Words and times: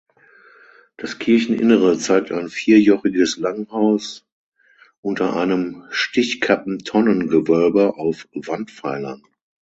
Das 0.97 1.19
Kircheninnere 1.19 1.95
zeigt 1.95 2.31
ein 2.31 2.49
vierjochiges 2.49 3.37
Langhaus 3.37 4.25
unter 5.01 5.35
einem 5.35 5.85
Stichkappentonnengewölbe 5.91 7.93
auf 7.97 8.27
Wandpfeilern. 8.33 9.21